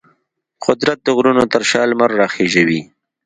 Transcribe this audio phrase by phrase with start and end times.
[0.65, 2.81] قدرت د غرونو تر شا لمر راخیژوي.